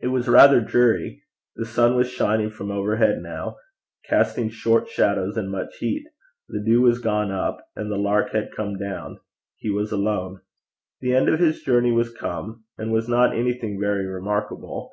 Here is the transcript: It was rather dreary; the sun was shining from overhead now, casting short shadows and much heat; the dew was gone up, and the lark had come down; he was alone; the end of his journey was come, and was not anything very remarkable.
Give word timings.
It 0.00 0.08
was 0.08 0.28
rather 0.28 0.60
dreary; 0.60 1.22
the 1.54 1.64
sun 1.64 1.96
was 1.96 2.10
shining 2.10 2.50
from 2.50 2.70
overhead 2.70 3.22
now, 3.22 3.56
casting 4.06 4.50
short 4.50 4.86
shadows 4.86 5.38
and 5.38 5.50
much 5.50 5.76
heat; 5.78 6.04
the 6.46 6.62
dew 6.62 6.82
was 6.82 6.98
gone 6.98 7.30
up, 7.32 7.66
and 7.74 7.90
the 7.90 7.96
lark 7.96 8.32
had 8.32 8.52
come 8.54 8.76
down; 8.76 9.18
he 9.56 9.70
was 9.70 9.92
alone; 9.92 10.42
the 11.00 11.14
end 11.16 11.30
of 11.30 11.40
his 11.40 11.62
journey 11.62 11.90
was 11.90 12.14
come, 12.14 12.64
and 12.76 12.92
was 12.92 13.08
not 13.08 13.34
anything 13.34 13.80
very 13.80 14.04
remarkable. 14.04 14.92